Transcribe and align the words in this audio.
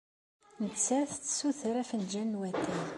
Nettat 0.63 1.11
tessuter 1.21 1.75
afenjal 1.81 2.25
n 2.29 2.39
watay. 2.39 2.81